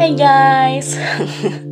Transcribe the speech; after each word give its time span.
Hey 0.00 0.16
guys. 0.16 0.96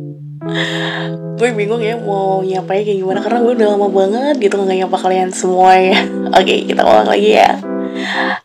Gue 1.41 1.49
bingung 1.57 1.81
ya 1.81 1.97
mau 1.97 2.45
nyapa 2.45 2.77
kayak 2.77 3.01
gimana 3.01 3.17
Karena 3.17 3.41
gue 3.41 3.57
udah 3.57 3.67
lama 3.73 3.89
banget 3.89 4.35
gitu 4.37 4.61
gak 4.61 4.77
nyapa 4.77 4.97
kalian 5.01 5.33
semua 5.33 5.73
ya 5.81 5.97
Oke 6.37 6.69
kita 6.69 6.85
ulang 6.85 7.09
lagi 7.09 7.33
ya. 7.33 7.57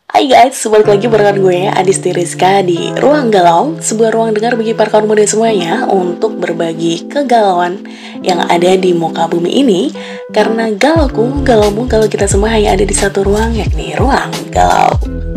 Hai 0.09 0.33
guys, 0.33 0.57
balik 0.73 0.89
lagi 0.89 1.13
barengan 1.13 1.45
gue 1.45 1.69
Adis 1.69 2.01
Rizka 2.01 2.65
di 2.65 2.89
Ruang 2.97 3.29
Galau 3.29 3.77
Sebuah 3.77 4.17
ruang 4.17 4.33
dengar 4.33 4.57
bagi 4.57 4.73
para 4.73 4.89
kaum 4.89 5.05
muda 5.05 5.29
semuanya 5.29 5.85
Untuk 5.93 6.41
berbagi 6.41 7.05
kegalauan 7.13 7.85
yang 8.25 8.49
ada 8.49 8.81
di 8.81 8.97
muka 8.97 9.29
bumi 9.29 9.61
ini. 9.61 9.93
Karena 10.33 10.73
galauku, 10.73 11.45
galaumu, 11.45 11.85
galau 11.85 12.09
kita 12.09 12.25
semua 12.25 12.57
hanya 12.57 12.81
ada 12.81 12.89
di 12.89 12.97
satu 12.97 13.29
ruang 13.29 13.53
Yakni 13.53 13.93
Ruang 13.93 14.33
Galau 14.49 15.28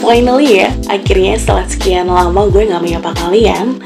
Finally 0.00 0.64
ya, 0.64 0.68
akhirnya 0.88 1.36
setelah 1.38 1.64
sekian 1.68 2.08
lama 2.08 2.48
gue 2.48 2.68
gak 2.68 2.82
menyapa 2.82 3.10
kalian 3.16 3.78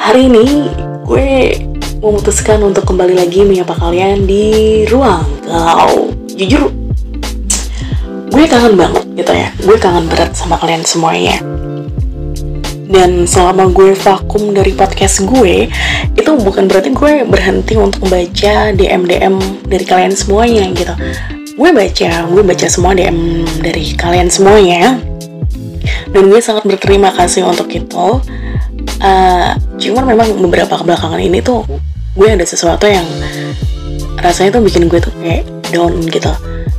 Hari 0.00 0.32
ini 0.32 0.66
gue 1.04 1.54
memutuskan 2.00 2.64
untuk 2.64 2.88
kembali 2.88 3.14
lagi 3.14 3.44
menyapa 3.44 3.76
kalian 3.76 4.24
di 4.24 4.82
ruang 4.88 5.22
galau. 5.44 6.08
Jujur, 6.32 6.72
gue 8.32 8.44
kangen 8.48 8.74
banget 8.80 9.04
gitu 9.20 9.32
ya. 9.36 9.48
Gue 9.60 9.76
kangen 9.76 10.08
berat 10.08 10.32
sama 10.32 10.56
kalian 10.56 10.82
semuanya. 10.88 11.36
Dan 12.90 13.28
selama 13.28 13.70
gue 13.70 13.92
vakum 13.92 14.56
dari 14.56 14.72
podcast 14.74 15.22
gue 15.22 15.68
itu 16.16 16.30
bukan 16.40 16.66
berarti 16.66 16.90
gue 16.90 17.22
berhenti 17.28 17.78
untuk 17.78 18.08
membaca 18.08 18.72
DM 18.74 19.06
DM 19.06 19.34
dari 19.68 19.84
kalian 19.86 20.16
semuanya 20.16 20.66
gitu 20.74 20.94
gue 21.60 21.70
baca 21.76 22.24
gue 22.24 22.40
baca 22.40 22.66
semua 22.72 22.96
DM 22.96 23.44
dari 23.60 23.92
kalian 23.92 24.32
semuanya. 24.32 24.96
Dan 26.08 26.32
gue 26.32 26.40
sangat 26.40 26.64
berterima 26.64 27.12
kasih 27.12 27.44
untuk 27.44 27.68
itu. 27.68 28.24
Uh, 29.00 29.52
cuman 29.76 30.08
memang 30.08 30.40
beberapa 30.40 30.80
kebelakangan 30.80 31.20
ini 31.20 31.44
tuh 31.44 31.68
gue 32.16 32.28
ada 32.28 32.44
sesuatu 32.44 32.88
yang 32.88 33.04
rasanya 34.20 34.56
tuh 34.56 34.64
bikin 34.64 34.88
gue 34.88 35.04
tuh 35.04 35.12
kayak 35.20 35.44
down 35.68 36.00
gitu. 36.08 36.32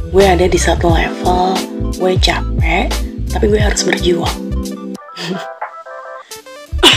Gue 0.09 0.25
ada 0.25 0.50
di 0.50 0.58
satu 0.58 0.89
level 0.89 1.53
gue 2.02 2.13
capek 2.17 2.89
tapi 3.30 3.45
gue 3.53 3.61
harus 3.61 3.86
berjuang. 3.86 4.38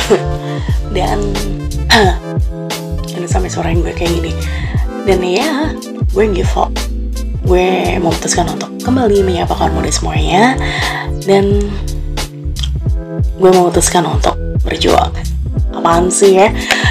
Dan 0.96 1.20
ini 3.20 3.28
sampai 3.28 3.52
suara 3.52 3.76
gue 3.76 3.92
kayak 3.92 4.24
gini. 4.24 4.32
Dan 5.04 5.20
ya 5.20 5.68
gue 6.16 6.24
give 6.32 6.56
up 6.56 6.72
gue 7.44 8.00
memutuskan 8.00 8.48
untuk 8.48 8.72
kembali 8.80 9.20
menyapa 9.22 9.52
muda 9.70 9.92
semuanya. 9.92 10.56
Dan 11.24 11.68
gue 13.38 13.50
memutuskan 13.52 14.04
untuk 14.08 14.34
berjuang. 14.64 15.12
Apaan 15.76 16.08
sih 16.08 16.40
ya? 16.40 16.50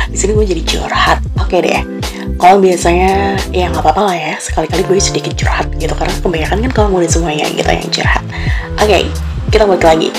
Di 0.10 0.18
sini 0.18 0.38
gue 0.38 0.46
jadi 0.46 0.62
curhat. 0.62 1.20
Oke 1.42 1.60
deh. 1.60 1.84
Kalau 2.38 2.60
biasanya 2.60 3.38
ya 3.52 3.70
nggak 3.74 3.84
apa-apa 3.84 4.02
lah 4.14 4.18
ya. 4.18 4.34
Sekali-kali 4.38 4.86
gue 4.86 4.98
sedikit 5.02 5.34
curhat 5.34 5.68
gitu. 5.82 5.94
Karena 5.98 6.14
kebanyakan 6.22 6.58
kan 6.70 6.72
kalau 6.72 6.90
muda 6.96 7.10
semuanya 7.10 7.50
gitu 7.52 7.68
yang 7.68 7.90
curhat. 7.90 8.24
Oke 8.78 9.10
kita 9.54 9.70
balik 9.70 9.86
lagi. 9.86 10.10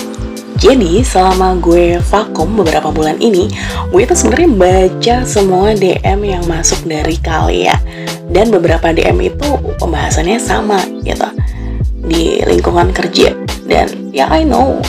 Jadi 0.62 1.02
selama 1.02 1.58
gue 1.58 1.98
vakum 1.98 2.54
beberapa 2.54 2.94
bulan 2.94 3.18
ini, 3.18 3.50
gue 3.90 4.00
itu 4.06 4.14
sebenarnya 4.14 4.50
baca 4.54 5.16
semua 5.26 5.74
DM 5.74 6.22
yang 6.22 6.46
masuk 6.46 6.86
dari 6.86 7.18
kalian 7.18 7.74
dan 8.34 8.50
beberapa 8.50 8.90
DM 8.90 9.30
itu 9.30 9.48
pembahasannya 9.78 10.42
sama 10.42 10.82
gitu. 11.06 11.30
Di 12.02 12.42
lingkungan 12.42 12.90
kerja. 12.90 13.30
Dan 13.62 14.10
ya 14.10 14.26
I 14.34 14.42
know. 14.42 14.82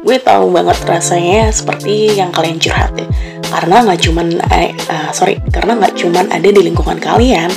Gue 0.00 0.16
tahu 0.16 0.48
banget 0.48 0.80
rasanya 0.88 1.52
seperti 1.52 2.16
yang 2.16 2.32
kalian 2.32 2.56
curhat 2.56 2.96
ya. 2.96 3.04
Karena 3.44 3.84
nggak 3.84 4.00
cuman 4.08 4.26
eh, 4.56 4.72
uh, 4.88 5.12
sorry 5.12 5.36
karena 5.52 5.76
nggak 5.76 6.00
cuman 6.00 6.32
ada 6.32 6.48
di 6.48 6.60
lingkungan 6.64 6.96
kalian. 6.96 7.52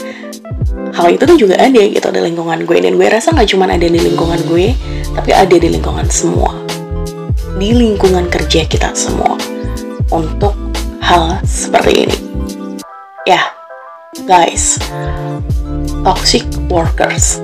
Hal 0.92 1.08
itu 1.08 1.24
tuh 1.24 1.40
juga 1.40 1.56
ada 1.56 1.80
gitu 1.80 2.12
di 2.12 2.19
lingkungan 2.19 2.68
gue. 2.68 2.78
Dan 2.84 3.00
gue 3.00 3.08
rasa 3.08 3.31
nggak 3.31 3.56
cuman 3.56 3.80
ada 3.80 3.88
di 3.88 4.00
lingkungan 4.03 4.44
gue 4.52 4.75
tapi 5.16 5.31
ada 5.31 5.56
di 5.56 5.68
lingkungan 5.72 6.12
semua. 6.12 6.52
Di 7.56 7.72
lingkungan 7.72 8.28
kerja 8.28 8.68
kita 8.68 8.92
semua. 8.92 9.40
Untuk 10.12 10.52
hal 11.00 11.40
seperti 11.48 12.03
ini. 12.03 12.18
Ya, 13.24 13.61
guys, 14.20 14.76
toxic 16.04 16.44
workers. 16.68 17.40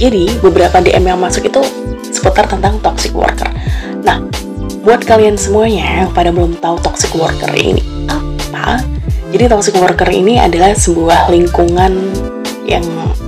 Jadi, 0.00 0.32
beberapa 0.40 0.80
DM 0.80 1.12
yang 1.12 1.20
masuk 1.20 1.44
itu 1.44 1.60
seputar 2.08 2.48
tentang 2.48 2.80
toxic 2.80 3.12
worker. 3.12 3.52
Nah, 4.00 4.24
buat 4.80 5.04
kalian 5.04 5.36
semuanya 5.36 6.08
yang 6.08 6.10
pada 6.16 6.32
belum 6.32 6.56
tahu 6.56 6.80
toxic 6.80 7.12
worker 7.12 7.52
ini 7.52 7.84
apa, 8.08 8.80
jadi 9.28 9.52
toxic 9.52 9.76
worker 9.76 10.08
ini 10.08 10.40
adalah 10.40 10.72
sebuah 10.72 11.28
lingkungan 11.28 12.00
yang 12.64 12.84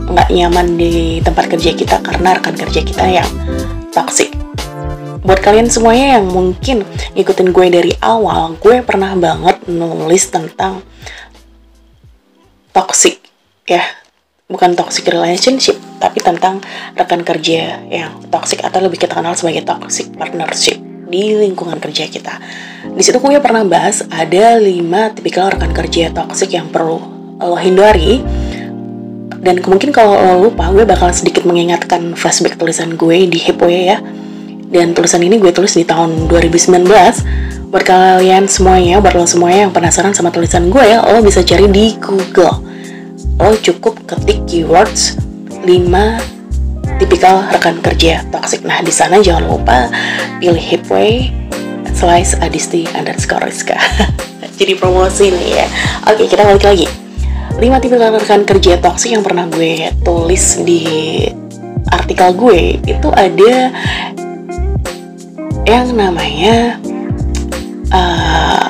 nggak 0.08 0.32
nyaman 0.32 0.80
di 0.80 1.20
tempat 1.20 1.52
kerja 1.52 1.76
kita 1.76 2.00
karena 2.00 2.40
rekan 2.40 2.56
kerja 2.56 2.80
kita 2.80 3.04
yang 3.04 3.28
toxic 3.92 4.32
buat 5.24 5.40
kalian 5.40 5.72
semuanya 5.72 6.20
yang 6.20 6.28
mungkin 6.28 6.84
ngikutin 7.16 7.48
gue 7.48 7.66
dari 7.72 7.92
awal, 8.04 8.60
gue 8.60 8.84
pernah 8.84 9.16
banget 9.16 9.56
nulis 9.64 10.28
tentang 10.28 10.84
toxic 12.74 13.22
ya, 13.70 13.80
bukan 14.50 14.74
toxic 14.74 15.06
relationship, 15.06 15.78
tapi 16.02 16.18
tentang 16.18 16.58
rekan 16.98 17.22
kerja 17.22 17.80
yang 17.86 18.18
toxic 18.28 18.60
atau 18.60 18.82
lebih 18.82 18.98
kita 18.98 19.14
kenal 19.14 19.38
sebagai 19.38 19.62
toxic 19.62 20.10
partnership 20.18 20.76
di 21.06 21.38
lingkungan 21.38 21.78
kerja 21.78 22.10
kita. 22.10 22.34
Di 22.90 23.02
situ 23.06 23.22
gue 23.22 23.38
pernah 23.38 23.62
bahas 23.62 24.02
ada 24.10 24.58
5 24.58 25.14
tipikal 25.14 25.54
rekan 25.54 25.70
kerja 25.70 26.10
toxic 26.10 26.50
yang 26.50 26.68
perlu 26.68 26.98
lo 27.38 27.56
hindari. 27.56 28.20
Dan 29.44 29.60
mungkin 29.68 29.92
kalau 29.92 30.16
lo 30.16 30.48
lupa 30.48 30.72
gue 30.72 30.88
bakal 30.88 31.12
sedikit 31.12 31.44
mengingatkan 31.44 32.16
flashback 32.16 32.56
tulisan 32.56 32.98
gue 32.98 33.28
di 33.30 33.38
Hippoe 33.38 33.70
ya. 33.70 34.02
Dan 34.74 34.90
tulisan 34.90 35.22
ini 35.22 35.38
gue 35.38 35.54
tulis 35.54 35.70
di 35.76 35.86
tahun 35.86 36.26
2019 36.26 36.82
buat 37.74 37.90
kalian 37.90 38.46
semuanya 38.46 39.02
buat 39.02 39.18
lo 39.18 39.26
semuanya 39.26 39.66
yang 39.66 39.74
penasaran 39.74 40.14
sama 40.14 40.30
tulisan 40.30 40.70
gue 40.70 40.78
ya 40.78 41.02
lo 41.02 41.18
bisa 41.26 41.42
cari 41.42 41.66
di 41.66 41.98
Google. 41.98 42.62
Lo 43.34 43.50
cukup 43.58 43.98
ketik 44.06 44.46
keywords 44.46 45.18
5 45.66 45.66
tipikal 47.02 47.42
rekan 47.50 47.82
kerja 47.82 48.22
toxic. 48.30 48.62
Nah 48.62 48.78
di 48.78 48.94
sana 48.94 49.18
jangan 49.18 49.50
lupa 49.50 49.90
pilih 50.38 50.54
Hipway 50.54 51.34
slice 51.90 52.38
adisti 52.38 52.86
underscore 52.94 53.42
Rizka. 53.42 53.74
Jadi 54.62 54.78
promosi 54.78 55.34
nih 55.34 55.58
ya. 55.58 55.66
Oke 56.14 56.30
kita 56.30 56.46
balik 56.46 56.62
lagi. 56.62 56.86
5 57.58 57.58
tipikal 57.58 58.14
rekan 58.14 58.46
kerja 58.46 58.78
toxic 58.78 59.18
yang 59.18 59.26
pernah 59.26 59.50
gue 59.50 59.90
tulis 60.06 60.62
di 60.62 60.86
artikel 61.90 62.38
gue 62.38 62.78
itu 62.86 63.08
ada 63.10 63.74
yang 65.66 65.90
namanya 65.90 66.78
uh, 67.94 68.66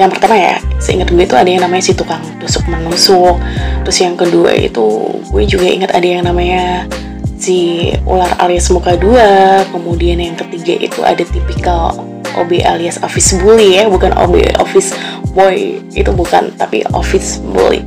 yang 0.00 0.08
pertama 0.08 0.32
ya 0.32 0.56
seingat 0.80 1.12
gue 1.12 1.28
itu 1.28 1.36
ada 1.36 1.44
yang 1.44 1.60
namanya 1.60 1.84
si 1.84 1.92
tukang 1.92 2.24
tusuk 2.40 2.64
menusuk. 2.72 3.36
Terus 3.84 3.98
yang 4.00 4.16
kedua 4.16 4.56
itu 4.56 5.12
gue 5.28 5.44
juga 5.44 5.68
ingat 5.68 5.92
ada 5.92 6.08
yang 6.08 6.24
namanya 6.24 6.88
si 7.36 7.92
ular 8.08 8.32
alias 8.40 8.72
muka 8.72 8.96
dua. 8.96 9.60
Kemudian 9.68 10.16
yang 10.16 10.40
ketiga 10.40 10.74
itu 10.80 11.04
ada 11.04 11.20
tipikal 11.20 12.00
OB 12.32 12.64
alias 12.64 12.96
office 13.04 13.36
bully 13.36 13.76
ya 13.76 13.92
bukan 13.92 14.16
OB 14.16 14.56
office 14.56 14.96
boy. 15.36 15.84
Itu 15.92 16.16
bukan 16.16 16.56
tapi 16.56 16.80
office 16.96 17.36
bully. 17.44 17.84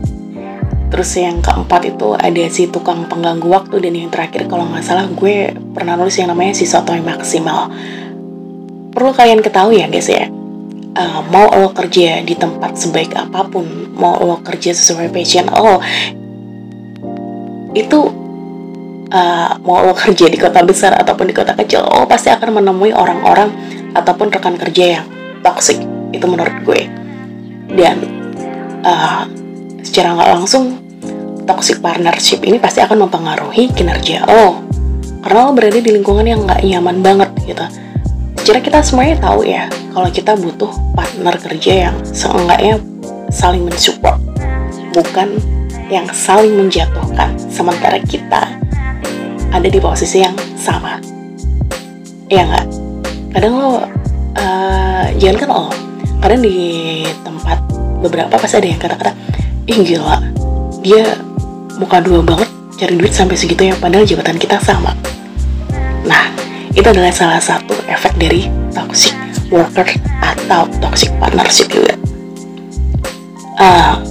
Terus 0.93 1.09
yang 1.17 1.41
keempat 1.41 1.97
itu 1.97 2.13
ada 2.13 2.43
si 2.53 2.69
tukang 2.69 3.09
pengganggu 3.09 3.49
waktu. 3.49 3.81
Dan 3.81 3.97
yang 3.97 4.13
terakhir 4.13 4.45
kalau 4.45 4.69
nggak 4.69 4.85
salah 4.85 5.09
gue 5.09 5.49
pernah 5.73 5.97
nulis 5.97 6.13
yang 6.21 6.29
namanya 6.29 6.53
si 6.53 6.69
sotoy 6.69 7.01
maksimal. 7.01 7.73
Perlu 8.93 9.11
kalian 9.11 9.41
ketahui 9.41 9.81
ya 9.81 9.89
guys 9.89 10.05
ya, 10.05 10.29
uh, 10.95 11.19
mau 11.33 11.49
lo 11.49 11.73
kerja 11.73 12.21
di 12.21 12.37
tempat 12.37 12.77
sebaik 12.77 13.17
apa 13.17 13.49
pun, 13.49 13.89
mau 13.97 14.21
lo 14.21 14.37
kerja 14.45 14.69
sesuai 14.69 15.09
passion 15.09 15.49
lo, 15.49 15.81
itu 17.73 17.99
uh, 19.09 19.51
mau 19.65 19.81
lo 19.81 19.97
kerja 19.97 20.29
di 20.29 20.37
kota 20.37 20.61
besar 20.61 20.93
ataupun 20.93 21.25
di 21.25 21.35
kota 21.35 21.57
kecil, 21.57 21.81
lo 21.81 22.05
pasti 22.05 22.29
akan 22.29 22.61
menemui 22.61 22.93
orang-orang 22.93 23.49
ataupun 23.97 24.29
rekan 24.29 24.55
kerja 24.61 25.01
yang 25.01 25.05
toxic. 25.41 25.81
Itu 26.13 26.29
menurut 26.29 26.53
gue. 26.61 26.85
Dan 27.73 27.97
uh, 28.85 29.25
secara 29.81 30.13
nggak 30.13 30.29
langsung 30.37 30.83
toxic 31.43 31.83
partnership 31.83 32.39
ini 32.47 32.57
pasti 32.57 32.79
akan 32.79 33.07
mempengaruhi 33.07 33.71
kinerja 33.75 34.23
lo 34.27 34.63
karena 35.23 35.39
lo 35.47 35.51
berada 35.55 35.79
di 35.79 35.91
lingkungan 35.91 36.23
yang 36.23 36.43
nggak 36.47 36.63
nyaman 36.63 36.97
banget 37.03 37.29
gitu 37.43 37.65
secara 38.43 38.59
kita 38.59 38.79
semuanya 38.83 39.15
tahu 39.23 39.47
ya 39.47 39.71
kalau 39.95 40.11
kita 40.11 40.35
butuh 40.35 40.67
partner 40.91 41.31
kerja 41.39 41.87
yang 41.87 41.95
seenggaknya 42.03 42.75
saling 43.31 43.63
mensupport 43.63 44.19
bukan 44.91 45.39
yang 45.87 46.03
saling 46.11 46.51
menjatuhkan. 46.59 47.39
Sementara 47.47 48.03
kita 48.03 48.51
ada 49.47 49.67
di 49.67 49.79
posisi 49.79 50.19
yang 50.19 50.35
sama. 50.59 50.99
Ya 52.27 52.43
nggak? 52.43 52.67
Kadang 53.31 53.53
lo 53.55 53.71
uh, 53.79 53.79
jangan 55.15 55.37
kan 55.39 55.47
lo 55.47 55.71
kadang 56.19 56.43
di 56.43 56.57
tempat 57.23 57.63
beberapa 58.03 58.35
pasti 58.35 58.59
ada 58.59 58.67
yang 58.67 58.79
kata-kata 58.79 59.15
ih 59.71 59.79
gila 59.87 60.19
dia 60.83 61.15
muka 61.79 62.03
dua 62.03 62.19
banget 62.19 62.51
cari 62.75 62.99
duit 62.99 63.15
sampai 63.15 63.39
segitu 63.39 63.71
ya 63.71 63.75
padahal 63.79 64.03
jabatan 64.03 64.35
kita 64.35 64.59
sama. 64.59 64.91
Nah 66.03 66.27
itu 66.75 66.83
adalah 66.83 67.15
salah 67.15 67.39
satu 67.39 67.72
efek 67.93 68.13
dari 68.17 68.49
toxic 68.73 69.13
worker 69.53 69.85
atau 70.21 70.65
toxic 70.81 71.13
partnership 71.21 71.69
juga 71.69 71.93
uh, 73.61 74.01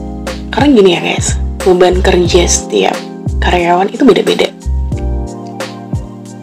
karena 0.54 0.68
gini 0.70 0.90
ya 0.96 1.00
guys 1.02 1.36
beban 1.62 2.02
kerja 2.02 2.42
setiap 2.46 2.98
karyawan 3.42 3.90
itu 3.90 4.02
beda-beda. 4.02 4.50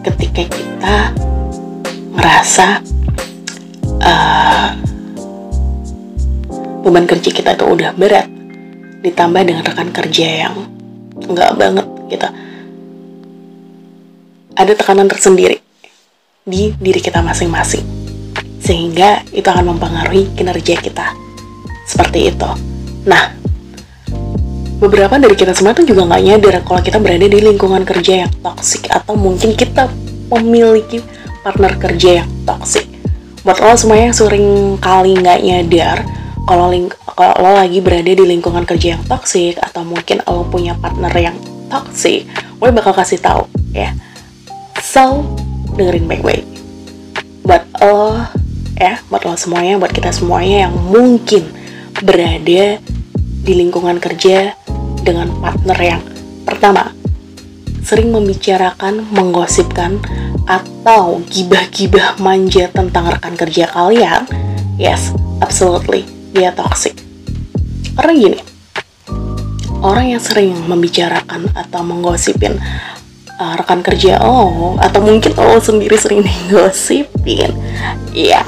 Ketika 0.00 0.42
kita 0.48 0.96
ngerasa 2.16 2.80
uh, 4.00 4.70
beban 6.80 7.04
kerja 7.04 7.30
kita 7.32 7.56
itu 7.56 7.64
udah 7.68 7.92
berat 7.96 8.28
ditambah 9.00 9.42
dengan 9.44 9.64
rekan 9.64 9.92
kerja 9.92 10.48
yang 10.48 10.54
enggak 11.24 11.52
banget 11.56 11.86
gitu. 12.08 12.28
Ada 14.56 14.72
tekanan 14.76 15.08
tersendiri 15.08 15.60
di 16.50 16.74
diri 16.76 16.98
kita 16.98 17.22
masing-masing 17.22 17.86
sehingga 18.60 19.22
itu 19.30 19.46
akan 19.46 19.78
mempengaruhi 19.78 20.34
kinerja 20.34 20.76
kita 20.82 21.14
seperti 21.86 22.34
itu 22.34 22.50
nah 23.06 23.40
beberapa 24.80 25.20
dari 25.20 25.36
kita 25.36 25.52
semua 25.52 25.76
tuh 25.76 25.84
juga 25.84 26.08
nggak 26.08 26.22
nyadar 26.24 26.54
kalau 26.64 26.80
kita 26.80 26.96
berada 26.96 27.28
di 27.28 27.38
lingkungan 27.38 27.84
kerja 27.84 28.24
yang 28.26 28.32
toksik 28.40 28.88
atau 28.88 29.12
mungkin 29.12 29.52
kita 29.52 29.92
memiliki 30.32 31.04
partner 31.44 31.76
kerja 31.76 32.24
yang 32.24 32.28
toksik. 32.48 32.88
Buat 33.44 33.60
lo 33.60 33.76
semua 33.76 34.00
yang 34.00 34.16
sering 34.16 34.76
kali 34.80 35.20
nggak 35.20 35.40
nyadar 35.44 35.98
kalau 36.48 36.72
kalau 37.12 37.34
lo 37.44 37.50
lagi 37.60 37.84
berada 37.84 38.08
di 38.08 38.24
lingkungan 38.24 38.64
kerja 38.64 38.96
yang 38.96 39.02
toksik 39.04 39.60
atau 39.60 39.84
mungkin 39.84 40.24
lo 40.24 40.48
punya 40.48 40.72
partner 40.80 41.12
yang 41.12 41.36
toksik, 41.68 42.24
gue 42.56 42.68
bakal 42.72 42.96
kasih 42.96 43.20
tahu 43.20 43.44
ya. 43.76 43.92
So 44.80 45.28
dengerin 45.76 46.06
baik-baik. 46.06 46.46
Buat 47.44 47.64
lo 47.82 48.24
ya, 48.78 49.02
buat 49.12 49.22
lo 49.26 49.34
semuanya, 49.36 49.76
buat 49.76 49.92
kita 49.92 50.10
semuanya 50.14 50.68
yang 50.68 50.74
mungkin 50.88 51.50
berada 52.00 52.80
di 53.40 53.52
lingkungan 53.52 53.98
kerja 54.00 54.54
dengan 55.00 55.32
partner 55.40 55.78
yang 55.80 56.02
pertama 56.44 56.92
sering 57.80 58.12
membicarakan, 58.14 59.02
menggosipkan, 59.10 59.98
atau 60.46 61.18
gibah-gibah 61.26 62.22
manja 62.22 62.70
tentang 62.70 63.10
rekan 63.10 63.34
kerja 63.34 63.66
kalian, 63.66 64.30
yes, 64.78 65.10
absolutely, 65.42 66.06
dia 66.30 66.54
toxic. 66.54 66.94
Karena 67.98 68.12
gini, 68.14 68.38
orang 69.82 70.14
yang 70.14 70.22
sering 70.22 70.54
membicarakan 70.70 71.50
atau 71.56 71.80
menggosipin 71.82 72.62
uh, 73.40 73.54
rekan 73.56 73.80
kerja 73.80 74.20
oh, 74.20 74.76
atau 74.76 75.00
mungkin 75.00 75.32
lo 75.32 75.56
sendiri 75.56 75.96
sering 75.96 76.20
digosipin, 76.20 77.56
ya, 78.12 78.44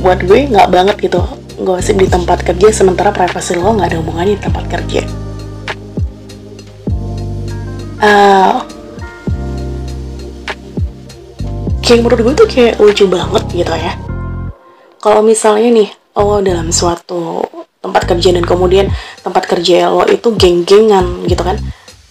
buat 0.00 0.24
gue 0.24 0.48
nggak 0.48 0.68
banget 0.72 0.96
gitu 1.12 1.20
gosip 1.62 2.00
di 2.00 2.08
tempat 2.08 2.42
kerja 2.42 2.72
sementara 2.72 3.12
privasi 3.12 3.54
lo 3.60 3.76
nggak 3.76 3.92
ada 3.92 3.98
hubungannya 4.00 4.34
di 4.34 4.42
tempat 4.42 4.64
kerja. 4.66 5.02
Uh, 8.02 8.58
kayak 11.86 12.02
menurut 12.02 12.18
gue 12.18 12.34
tuh 12.34 12.48
kayak 12.50 12.82
lucu 12.82 13.06
banget 13.06 13.44
gitu 13.52 13.74
ya. 13.78 13.94
Kalau 14.98 15.22
misalnya 15.22 15.70
nih 15.70 15.88
lo 16.18 16.42
dalam 16.42 16.74
suatu 16.74 17.46
tempat 17.82 18.06
kerja 18.06 18.34
dan 18.34 18.42
kemudian 18.42 18.90
tempat 19.22 19.46
kerja 19.46 19.90
lo 19.90 20.06
itu 20.06 20.34
geng-gengan 20.34 21.26
gitu 21.26 21.42
kan 21.42 21.58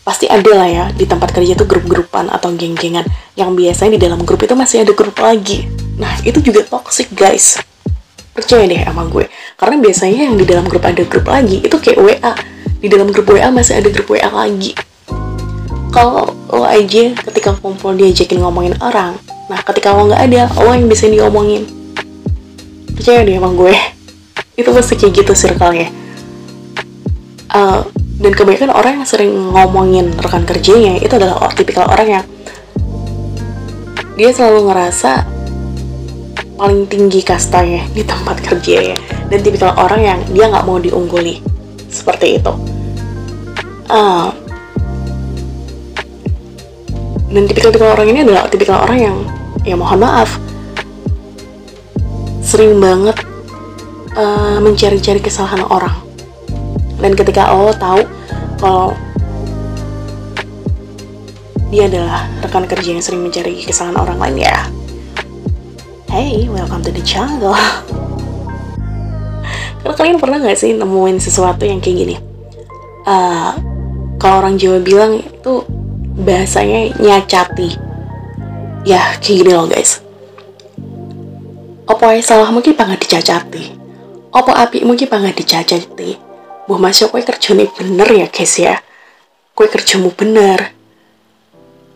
pasti 0.01 0.25
ada 0.25 0.51
lah 0.57 0.69
ya 0.69 0.85
di 0.97 1.05
tempat 1.05 1.29
kerja 1.29 1.53
itu 1.53 1.65
grup-grupan 1.65 2.33
atau 2.33 2.49
geng-gengan 2.57 3.05
yang 3.37 3.53
biasanya 3.53 3.97
di 3.97 4.01
dalam 4.01 4.25
grup 4.25 4.41
itu 4.41 4.57
masih 4.57 4.81
ada 4.81 4.93
grup 4.97 5.13
lagi. 5.21 5.69
Nah 6.01 6.17
itu 6.25 6.41
juga 6.41 6.65
toxic 6.65 7.13
guys. 7.13 7.61
Percaya 8.33 8.65
deh 8.65 8.81
sama 8.81 9.05
gue. 9.05 9.29
Karena 9.59 9.77
biasanya 9.77 10.31
yang 10.31 10.35
di 10.39 10.45
dalam 10.47 10.65
grup 10.65 10.81
ada 10.87 11.03
grup 11.05 11.29
lagi 11.29 11.61
itu 11.61 11.75
kayak 11.77 11.99
WA 12.01 12.33
di 12.81 12.87
dalam 12.89 13.13
grup 13.13 13.29
WA 13.29 13.53
masih 13.53 13.77
ada 13.77 13.89
grup 13.93 14.09
WA 14.09 14.25
lagi. 14.25 14.73
Kalau 15.93 16.33
lo 16.49 16.65
aja 16.65 17.13
ketika 17.29 17.53
kumpul 17.59 17.93
diajakin 17.93 18.39
ngomongin 18.41 18.79
orang 18.79 19.19
nah 19.51 19.59
ketika 19.59 19.91
lo 19.91 20.07
nggak 20.07 20.23
ada 20.31 20.47
lo 20.57 20.71
yang 20.73 20.89
bisa 20.89 21.05
diomongin. 21.05 21.67
Percaya 22.97 23.21
deh 23.21 23.37
sama 23.37 23.53
gue. 23.53 23.75
Itu 24.57 24.73
pasti 24.73 24.93
kayak 24.97 25.13
gitu 25.13 25.31
circle-nya. 25.37 25.93
Uh, 27.51 27.83
dan 28.21 28.31
kebanyakan 28.37 28.69
orang 28.69 29.01
yang 29.01 29.07
sering 29.09 29.33
ngomongin 29.33 30.13
rekan 30.21 30.45
kerjanya 30.45 31.01
itu 31.01 31.09
adalah 31.17 31.49
tipikal 31.57 31.89
orang 31.89 32.21
yang 32.21 32.25
dia 34.13 34.29
selalu 34.29 34.69
ngerasa 34.69 35.25
paling 36.53 36.85
tinggi 36.85 37.25
kastanya 37.25 37.81
di 37.89 38.05
tempat 38.05 38.37
kerja 38.45 38.93
ya. 38.93 38.97
Dan 39.25 39.41
tipikal 39.41 39.73
orang 39.73 40.01
yang 40.05 40.19
dia 40.29 40.45
nggak 40.53 40.61
mau 40.69 40.77
diungguli 40.77 41.41
seperti 41.89 42.37
itu. 42.37 42.53
Uh, 43.89 44.29
dan 47.31 47.43
tipikal-tipikal 47.49 47.97
orang 47.97 48.07
ini 48.13 48.19
adalah 48.21 48.45
tipikal 48.51 48.85
orang 48.85 48.99
yang 49.01 49.17
ya 49.65 49.75
mohon 49.79 50.03
maaf 50.03 50.35
sering 52.43 52.77
banget 52.83 53.15
uh, 54.19 54.59
mencari-cari 54.59 55.23
kesalahan 55.23 55.63
orang 55.67 55.95
dan 57.01 57.17
ketika 57.17 57.49
lo 57.51 57.73
tahu 57.73 58.05
kalau 58.61 58.93
dia 61.73 61.89
adalah 61.89 62.29
rekan 62.45 62.69
kerja 62.69 62.93
yang 62.93 63.03
sering 63.03 63.25
mencari 63.25 63.65
kesalahan 63.65 63.97
orang 63.97 64.21
lain 64.21 64.45
ya 64.45 64.69
Hey, 66.11 66.43
welcome 66.51 66.83
to 66.83 66.91
the 66.91 66.99
jungle. 67.07 67.55
Karena 69.79 69.95
kalian 69.95 70.19
pernah 70.19 70.43
gak 70.43 70.59
sih 70.59 70.75
nemuin 70.75 71.23
sesuatu 71.23 71.63
yang 71.63 71.79
kayak 71.79 71.97
gini? 72.03 72.15
Uh, 73.07 73.55
kalau 74.19 74.43
orang 74.43 74.59
Jawa 74.59 74.83
bilang 74.83 75.23
itu 75.23 75.63
bahasanya 76.19 76.99
nyacati. 76.99 77.79
Ya, 78.83 79.15
kayak 79.23 79.35
gini 79.39 79.51
loh 79.55 79.71
guys. 79.71 80.03
Yang 81.87 82.27
salah 82.27 82.51
mungkin 82.51 82.75
panggah 82.75 82.99
dicacati. 82.99 83.71
Apa 84.35 84.67
api 84.67 84.83
mungkin 84.83 85.07
panggah 85.07 85.31
dicacati. 85.31 86.30
Bu 86.71 86.79
masuk 86.79 87.11
kue 87.11 87.27
kerjanya 87.27 87.67
bener 87.67 88.07
ya 88.07 88.27
guys 88.31 88.55
ya. 88.55 88.79
Kue 89.51 89.67
kerjamu 89.67 90.15
bener. 90.15 90.71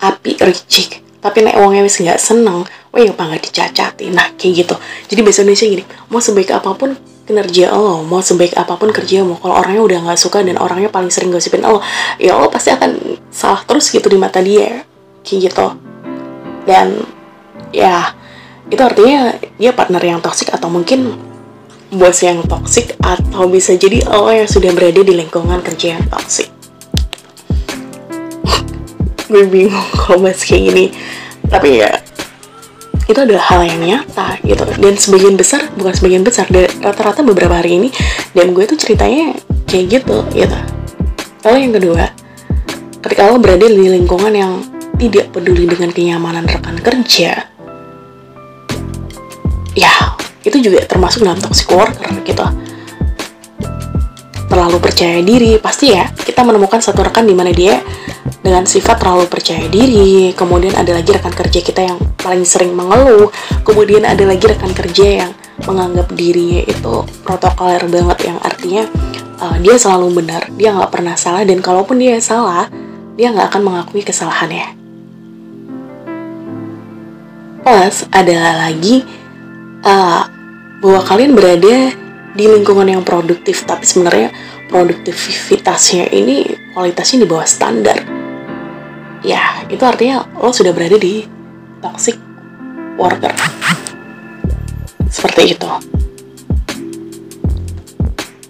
Api 0.03 0.35
ricik. 0.35 0.99
Tapi 1.23 1.47
nek 1.47 1.55
wongnya 1.55 1.87
wis 1.87 2.03
nggak 2.03 2.19
seneng, 2.19 2.67
oh 2.95 2.99
ya 3.03 3.11
apa 3.11 3.27
nggak 3.27 3.43
dicacati 3.43 4.07
nah 4.07 4.31
kayak 4.39 4.63
gitu 4.63 4.75
jadi 5.11 5.19
bahasa 5.19 5.43
Indonesia 5.43 5.67
gini 5.67 5.83
mau 6.07 6.23
sebaik 6.23 6.49
apa 6.55 6.71
pun 6.79 6.95
kinerja 7.27 7.75
lo 7.75 8.07
mau 8.07 8.23
sebaik 8.23 8.55
apa 8.55 8.79
pun 8.79 8.95
kerja 8.95 9.27
mau 9.27 9.35
kalau 9.35 9.59
orangnya 9.59 9.83
udah 9.83 9.99
nggak 10.07 10.19
suka 10.19 10.39
dan 10.39 10.55
orangnya 10.55 10.87
paling 10.87 11.11
sering 11.11 11.27
gosipin 11.27 11.59
lo 11.67 11.83
ya 12.23 12.39
lo 12.39 12.47
pasti 12.47 12.71
akan 12.71 13.19
salah 13.27 13.67
terus 13.67 13.91
gitu 13.91 14.07
di 14.07 14.15
mata 14.15 14.39
dia 14.39 14.87
kayak 15.27 15.51
gitu 15.51 15.67
dan 16.63 17.03
ya 17.75 18.15
itu 18.71 18.79
artinya 18.79 19.35
dia 19.59 19.75
partner 19.75 19.99
yang 19.99 20.23
toksik 20.23 20.55
atau 20.55 20.71
mungkin 20.71 21.19
bos 21.95 22.19
yang 22.21 22.43
toksik 22.45 22.99
atau 22.99 23.47
bisa 23.47 23.73
jadi 23.79 24.03
lo 24.05 24.29
yang 24.29 24.47
sudah 24.47 24.71
berada 24.75 25.01
di 25.01 25.13
lingkungan 25.15 25.63
kerja 25.63 25.97
yang 25.99 26.03
toksik 26.11 26.55
gue 29.31 29.45
bingung 29.49 29.89
kalau 29.93 30.21
bahas 30.21 30.41
kayak 30.45 30.71
gini. 30.71 30.85
Tapi 31.45 31.81
ya 31.81 31.91
itu 33.05 33.19
adalah 33.21 33.53
hal 33.53 33.61
yang 33.69 33.79
nyata 33.81 34.41
gitu. 34.41 34.65
Dan 34.81 34.93
sebagian 34.97 35.37
besar 35.37 35.69
bukan 35.77 35.93
sebagian 35.93 36.23
besar 36.25 36.49
rata-rata 36.81 37.21
beberapa 37.21 37.61
hari 37.61 37.77
ini 37.77 37.89
dan 38.33 38.53
gue 38.53 38.65
tuh 38.65 38.77
ceritanya 38.77 39.37
kayak 39.69 40.01
gitu 40.01 40.25
gitu. 40.33 40.57
Lalu 41.45 41.57
yang 41.69 41.73
kedua 41.77 42.03
ketika 43.05 43.29
lo 43.29 43.37
berada 43.37 43.69
di 43.69 43.85
lingkungan 43.85 44.33
yang 44.33 44.53
tidak 44.97 45.29
peduli 45.29 45.69
dengan 45.69 45.93
kenyamanan 45.93 46.49
rekan 46.49 46.79
kerja 46.81 47.45
ya 49.75 50.14
itu 50.45 50.57
juga 50.61 50.85
termasuk 50.85 51.25
dalam 51.25 51.41
toxic 51.41 51.65
worker 51.73 52.21
gitu. 52.21 52.45
Terlalu 54.45 54.77
percaya 54.77 55.19
diri. 55.25 55.57
Pasti 55.57 55.91
ya 55.91 56.05
kita 56.13 56.45
menemukan 56.45 56.79
satu 56.79 57.01
rekan 57.01 57.25
di 57.25 57.33
mana 57.33 57.49
dia 57.49 57.81
dengan 58.45 58.61
sifat 58.69 59.01
terlalu 59.01 59.25
percaya 59.25 59.65
diri, 59.65 60.29
kemudian 60.37 60.77
ada 60.77 60.93
lagi 60.93 61.09
rekan 61.09 61.33
kerja 61.33 61.59
kita 61.65 61.81
yang 61.81 61.97
paling 62.21 62.45
sering 62.45 62.77
mengeluh, 62.77 63.33
kemudian 63.65 64.05
ada 64.05 64.21
lagi 64.21 64.45
rekan 64.45 64.69
kerja 64.69 65.25
yang 65.25 65.31
menganggap 65.65 66.13
dirinya 66.13 66.61
itu 66.61 67.09
protokoler 67.25 67.81
banget 67.89 68.29
yang 68.29 68.37
artinya 68.45 68.85
uh, 69.41 69.57
dia 69.57 69.81
selalu 69.81 70.21
benar, 70.21 70.45
dia 70.53 70.77
nggak 70.77 70.93
pernah 70.93 71.17
salah. 71.17 71.41
Dan 71.41 71.57
kalaupun 71.65 71.97
dia 71.97 72.21
salah, 72.21 72.69
dia 73.17 73.33
nggak 73.33 73.49
akan 73.49 73.61
mengakui 73.65 74.05
kesalahannya. 74.05 74.85
plus 77.65 78.05
adalah 78.13 78.69
lagi 78.69 79.01
uh, 79.81 80.21
bahwa 80.85 81.01
kalian 81.01 81.33
berada 81.33 81.97
di 82.37 82.45
lingkungan 82.45 82.85
yang 82.85 83.01
produktif 83.01 83.65
tapi 83.65 83.89
sebenarnya 83.89 84.29
produktivitasnya 84.69 86.13
ini 86.13 86.45
kualitasnya 86.77 87.25
di 87.25 87.27
bawah 87.27 87.49
standar. 87.49 88.05
Ya 89.25 89.65
itu 89.65 89.81
artinya 89.81 90.29
lo 90.37 90.53
sudah 90.53 90.69
berada 90.77 90.93
di 91.01 91.25
toxic 91.81 92.21
worker. 93.01 93.33
Seperti 95.09 95.57
itu. 95.57 95.71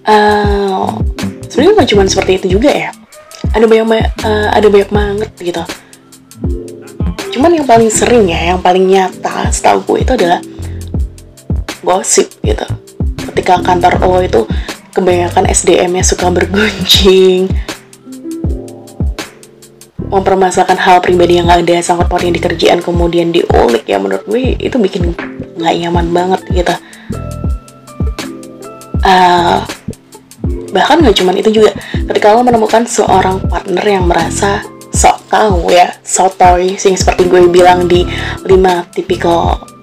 Uh, 0.04 0.92
sebenarnya 1.48 1.72
nggak 1.80 1.89
cuma 1.96 2.04
seperti 2.04 2.44
itu 2.44 2.60
juga 2.60 2.68
ya. 2.75 2.92
Ada 3.56 3.63
banyak 3.63 3.88
uh, 4.27 4.51
ada 4.51 4.68
banyak 4.68 4.92
banget 4.92 5.32
gitu. 5.39 5.63
Cuman 7.32 7.56
yang 7.56 7.63
paling 7.63 7.88
sering 7.88 8.27
ya 8.27 8.51
yang 8.51 8.60
paling 8.60 8.84
nyata 8.92 9.48
setahu 9.56 9.96
gue 9.96 10.04
itu 10.04 10.12
adalah 10.20 10.44
gosip 11.86 12.34
gitu. 12.42 12.65
Ketika 13.32 13.62
kantor 13.62 13.94
lo 14.01 14.20
itu 14.25 14.42
kebanyakan 14.98 15.46
SDM-nya 15.46 16.01
suka 16.01 16.32
bergunjing 16.34 17.51
mempermasalahkan 20.06 20.80
hal 20.80 20.98
pribadi 21.04 21.42
yang 21.42 21.50
gak 21.50 21.65
ada 21.65 21.82
sangkut 21.82 22.08
pautnya 22.08 22.32
di 22.32 22.39
kerjaan 22.39 22.80
kemudian 22.80 23.34
diulik 23.36 23.84
ya 23.89 24.00
menurut 24.00 24.24
gue 24.24 24.56
itu 24.56 24.77
bikin 24.80 25.12
nggak 25.60 25.75
nyaman 25.86 26.08
banget 26.13 26.42
gitu. 26.56 26.74
Uh, 29.06 29.62
bahkan 30.74 30.98
nggak 31.00 31.15
cuman 31.20 31.36
itu 31.38 31.62
juga 31.62 31.72
ketika 32.10 32.34
lo 32.34 32.42
menemukan 32.42 32.84
seorang 32.88 33.38
partner 33.48 33.86
yang 33.86 34.10
merasa 34.10 34.65
sok 34.96 35.27
tahu 35.27 35.68
ya 35.70 35.92
sotoy 36.01 36.80
sing 36.80 36.96
seperti 36.96 37.27
gue 37.27 37.51
bilang 37.51 37.86
di 37.86 38.08
lima 38.48 38.88
tipikal 38.96 39.75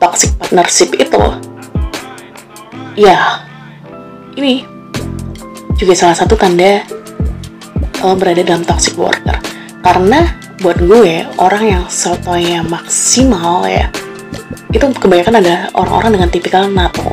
toxic 0.00 0.32
partnership 0.40 0.96
itu. 0.96 1.20
Ya 2.96 3.44
ini 4.34 4.64
juga 5.76 5.94
salah 5.94 6.16
satu 6.16 6.34
tanda 6.34 6.82
lo 8.00 8.16
berada 8.16 8.40
dalam 8.40 8.64
toxic 8.64 8.96
worker 8.96 9.36
karena 9.84 10.34
buat 10.64 10.80
gue 10.80 11.24
orang 11.40 11.64
yang 11.64 11.84
sotoynya 11.88 12.64
maksimal 12.64 13.64
ya 13.68 13.88
itu 14.72 14.86
kebanyakan 14.96 15.40
ada 15.40 15.68
orang-orang 15.76 16.20
dengan 16.20 16.28
tipikal 16.32 16.64
NATO. 16.68 17.12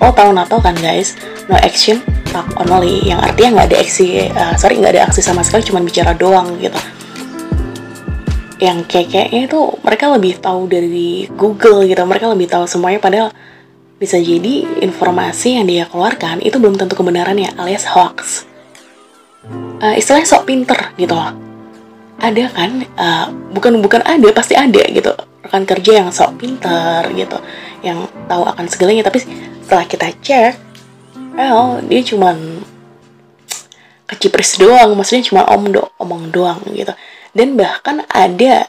Lo 0.00 0.10
tau 0.14 0.30
NATO 0.32 0.58
kan 0.58 0.74
guys? 0.78 1.18
No 1.50 1.58
action 1.58 2.00
talk 2.30 2.48
only. 2.56 3.04
Yang 3.04 3.20
artinya 3.32 3.48
nggak 3.60 3.66
ada 3.72 3.76
aksi 3.80 4.06
uh, 4.32 4.54
sorry 4.56 4.80
nggak 4.80 4.96
ada 4.98 5.02
aksi 5.10 5.20
sama 5.20 5.44
sekali 5.44 5.66
cuma 5.66 5.80
bicara 5.82 6.16
doang 6.16 6.56
gitu 6.62 6.78
yang 8.62 8.86
kayak-kayaknya 8.86 9.50
itu 9.50 9.58
mereka 9.82 10.06
lebih 10.14 10.38
tahu 10.38 10.70
dari 10.70 11.26
Google 11.34 11.82
gitu. 11.82 11.98
Mereka 12.06 12.30
lebih 12.30 12.46
tahu 12.46 12.70
semuanya 12.70 13.02
padahal 13.02 13.34
bisa 13.98 14.14
jadi 14.22 14.66
informasi 14.86 15.58
yang 15.58 15.66
dia 15.66 15.84
keluarkan 15.90 16.38
itu 16.38 16.62
belum 16.62 16.78
tentu 16.78 16.94
kebenarannya 16.94 17.58
alias 17.58 17.90
hoax. 17.90 18.46
Uh, 19.82 19.98
istilahnya 19.98 20.30
sok 20.30 20.46
pinter 20.46 20.78
gitu 20.94 21.10
loh. 21.10 21.34
Ada 22.22 22.54
kan? 22.54 22.86
Uh, 22.94 23.26
bukan 23.50 23.82
bukan 23.82 24.06
ada 24.06 24.30
pasti 24.30 24.54
ada 24.54 24.78
gitu. 24.86 25.10
Rekan 25.42 25.66
kerja 25.66 26.06
yang 26.06 26.14
sok 26.14 26.38
pinter 26.38 27.10
gitu 27.18 27.42
yang 27.82 28.06
tahu 28.30 28.46
akan 28.46 28.70
segalanya. 28.70 29.10
Tapi 29.10 29.26
setelah 29.66 29.90
kita 29.90 30.06
cek 30.22 30.54
well 31.34 31.82
dia 31.82 31.98
cuman 32.06 32.62
kecipris 34.06 34.54
doang. 34.62 34.94
Maksudnya 34.94 35.26
cuma 35.26 35.42
om 35.50 35.66
do 35.66 35.82
omong 35.98 36.30
doang 36.30 36.62
gitu 36.70 36.94
dan 37.32 37.56
bahkan 37.56 38.04
ada 38.12 38.68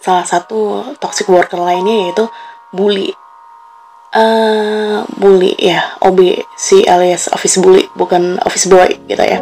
salah 0.00 0.24
satu 0.24 0.92
toxic 0.96 1.28
worker 1.28 1.60
lainnya 1.60 2.08
yaitu 2.08 2.24
bully. 2.72 3.12
Uh, 4.10 5.06
bully 5.22 5.54
ya 5.54 5.94
OB 6.02 6.42
si 6.58 6.82
alias 6.82 7.30
office 7.30 7.62
bully 7.62 7.86
bukan 7.94 8.42
office 8.42 8.66
boy 8.66 8.90
gitu 9.06 9.22
ya. 9.22 9.38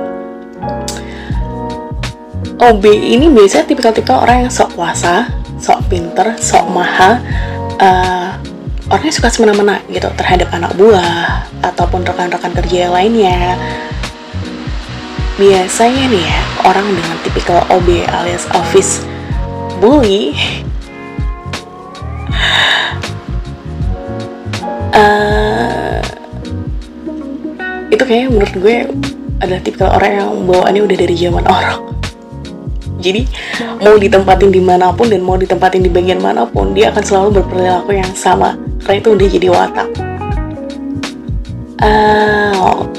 OB 2.58 2.84
ini 2.90 3.30
biasanya 3.30 3.64
tipikal-tipikal 3.70 4.26
orang 4.26 4.44
yang 4.44 4.52
sok 4.52 4.74
kuasa 4.74 5.30
sok 5.62 5.88
pinter 5.88 6.34
sok 6.36 6.66
mahal 6.68 7.22
uh, 7.80 8.34
orangnya 8.90 9.14
suka 9.14 9.28
semena-mena 9.30 9.80
gitu 9.88 10.10
terhadap 10.18 10.50
anak 10.52 10.74
buah 10.74 11.48
ataupun 11.62 12.02
rekan-rekan 12.04 12.52
kerja 12.56 12.90
lainnya 12.90 13.54
biasanya 15.38 16.10
nih 16.10 16.24
ya 16.26 16.40
orang 16.66 16.86
dengan 16.90 17.16
tipikal 17.22 17.62
OB 17.70 17.88
alias 18.10 18.44
office 18.58 19.06
bully. 19.78 20.34
Uh, 24.98 26.02
itu 27.86 28.02
kayaknya 28.02 28.28
menurut 28.34 28.54
gue 28.58 28.76
adalah 29.38 29.62
tipikal 29.62 29.94
orang 29.94 30.10
yang 30.18 30.30
bawaannya 30.42 30.82
udah 30.90 30.96
dari 30.98 31.14
zaman 31.14 31.46
orang. 31.46 31.86
Jadi 32.98 33.22
mau 33.78 33.94
ditempatin 33.94 34.50
di 34.50 34.58
mana 34.58 34.90
pun 34.90 35.06
dan 35.06 35.22
mau 35.22 35.38
ditempatin 35.38 35.86
di 35.86 35.90
bagian 35.90 36.18
mana 36.18 36.50
pun 36.50 36.74
dia 36.74 36.90
akan 36.90 37.04
selalu 37.06 37.38
berperilaku 37.38 37.94
yang 37.94 38.10
sama. 38.18 38.58
Karena 38.82 38.98
itu 38.98 39.08
udah 39.14 39.26
jadi 39.30 39.48
watak. 39.54 39.88
Uh, 41.78 42.90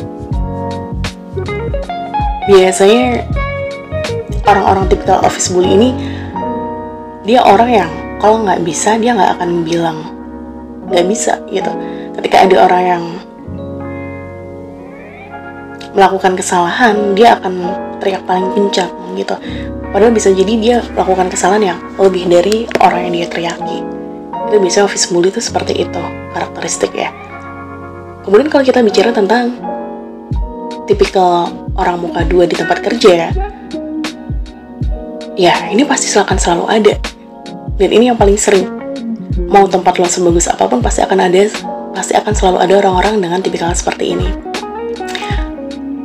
biasanya 2.50 3.30
orang-orang 4.50 4.90
tipikal 4.90 5.22
office 5.22 5.54
bully 5.54 5.70
ini 5.78 5.90
dia 7.22 7.46
orang 7.46 7.70
yang 7.70 7.92
kalau 8.18 8.42
nggak 8.42 8.66
bisa 8.66 8.98
dia 8.98 9.14
nggak 9.14 9.38
akan 9.38 9.62
bilang 9.62 9.98
nggak 10.90 11.06
bisa 11.06 11.38
gitu. 11.54 11.70
Ketika 12.18 12.50
ada 12.50 12.56
orang 12.66 12.84
yang 12.84 13.04
melakukan 15.94 16.34
kesalahan 16.34 17.14
dia 17.14 17.38
akan 17.38 17.70
teriak 18.02 18.26
paling 18.26 18.50
kencang 18.58 18.90
gitu. 19.14 19.38
Padahal 19.94 20.14
bisa 20.14 20.34
jadi 20.34 20.54
dia 20.58 20.78
melakukan 20.98 21.30
kesalahan 21.30 21.74
yang 21.74 21.80
lebih 22.02 22.26
dari 22.26 22.66
orang 22.82 23.10
yang 23.10 23.14
dia 23.14 23.28
teriaki. 23.30 23.78
Itu 24.50 24.58
biasanya 24.58 24.90
office 24.90 25.14
bully 25.14 25.30
itu 25.30 25.38
seperti 25.38 25.86
itu 25.86 26.02
karakteristik 26.34 26.98
ya. 26.98 27.14
Kemudian 28.26 28.50
kalau 28.50 28.66
kita 28.66 28.82
bicara 28.82 29.14
tentang 29.14 29.54
tipikal 30.90 31.69
orang 31.80 32.04
muka 32.04 32.28
dua 32.28 32.44
di 32.44 32.60
tempat 32.60 32.84
kerja. 32.84 33.32
Ya 35.40 35.56
ini 35.72 35.88
pasti 35.88 36.12
akan 36.12 36.36
selalu 36.36 36.66
ada. 36.68 36.94
Dan 37.80 37.90
ini 37.96 38.12
yang 38.12 38.20
paling 38.20 38.36
sering. 38.36 38.68
Mau 39.48 39.64
tempat 39.72 39.96
lo 39.96 40.06
sebagus 40.06 40.52
apa 40.52 40.68
pun 40.68 40.84
pasti 40.84 41.00
akan 41.00 41.32
ada 41.32 41.48
pasti 41.96 42.14
akan 42.14 42.34
selalu 42.36 42.58
ada 42.60 42.74
orang-orang 42.84 43.24
dengan 43.24 43.40
tipikal 43.40 43.72
seperti 43.72 44.20
ini. 44.20 44.30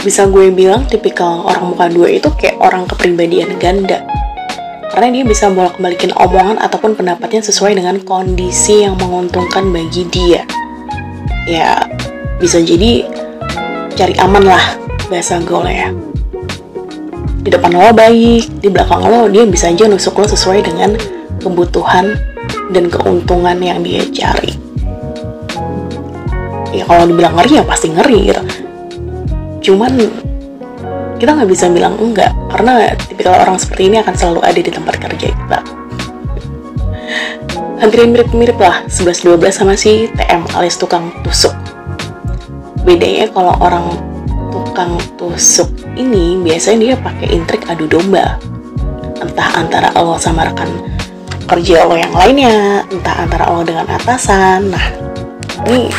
Bisa 0.00 0.30
gue 0.30 0.54
bilang 0.54 0.86
tipikal 0.86 1.42
orang 1.42 1.74
muka 1.74 1.90
dua 1.90 2.08
itu 2.14 2.30
kayak 2.38 2.62
orang 2.62 2.86
kepribadian 2.86 3.58
ganda. 3.58 4.06
Karena 4.94 5.10
dia 5.10 5.24
bisa 5.26 5.50
bolak-balikin 5.50 6.14
omongan 6.14 6.62
ataupun 6.62 6.94
pendapatnya 6.94 7.42
sesuai 7.42 7.74
dengan 7.74 7.98
kondisi 8.06 8.86
yang 8.86 8.94
menguntungkan 8.94 9.74
bagi 9.74 10.06
dia. 10.14 10.46
Ya 11.50 11.82
bisa 12.38 12.62
jadi 12.62 13.02
cari 13.98 14.14
aman 14.22 14.46
lah 14.46 14.64
bahasa 15.08 15.40
gaul 15.42 15.68
ya. 15.68 15.92
Di 17.44 17.52
depan 17.52 17.76
lo 17.76 17.92
baik 17.92 18.64
di 18.64 18.68
belakang 18.72 19.04
lo 19.04 19.28
dia 19.28 19.44
bisa 19.44 19.68
aja 19.68 19.84
nusuk 19.84 20.16
lo 20.16 20.24
sesuai 20.24 20.64
dengan 20.64 20.96
kebutuhan 21.44 22.16
dan 22.72 22.88
keuntungan 22.88 23.60
yang 23.60 23.84
dia 23.84 24.00
cari. 24.08 24.56
Ya 26.72 26.88
kalau 26.88 27.04
dibilang 27.06 27.36
ngeri 27.36 27.60
ya 27.60 27.64
pasti 27.68 27.92
ngeri 27.92 28.18
gitu. 28.32 28.42
Cuman 29.70 29.92
kita 31.20 31.30
nggak 31.36 31.50
bisa 31.52 31.68
bilang 31.70 31.94
enggak 32.00 32.32
karena 32.50 32.96
tipikal 32.96 33.36
orang 33.38 33.60
seperti 33.60 33.92
ini 33.92 34.00
akan 34.00 34.14
selalu 34.16 34.40
ada 34.42 34.60
di 34.60 34.72
tempat 34.72 34.94
kerja 34.98 35.28
kita. 35.30 35.58
Hampir 37.78 38.08
mirip-mirip 38.08 38.56
lah 38.56 38.80
11-12 38.88 39.36
sama 39.52 39.76
si 39.76 40.08
TM 40.08 40.48
alias 40.56 40.80
tukang 40.80 41.12
tusuk. 41.20 41.52
Bedanya 42.88 43.28
kalau 43.28 43.52
orang 43.60 44.13
tukang 44.74 44.98
tusuk 45.14 45.70
ini 45.94 46.34
biasanya 46.42 46.78
dia 46.82 46.94
pakai 46.98 47.30
intrik 47.30 47.62
adu 47.70 47.86
domba. 47.86 48.42
Entah 49.22 49.54
antara 49.54 49.94
Allah 49.94 50.18
sama 50.18 50.50
rekan 50.50 50.66
kerja 51.46 51.86
lo 51.86 51.94
yang 51.94 52.10
lainnya 52.10 52.82
entah 52.90 53.22
antara 53.22 53.46
Allah 53.46 53.70
dengan 53.70 53.86
atasan. 53.86 54.74
Nah 54.74 54.86
ini 55.70 55.94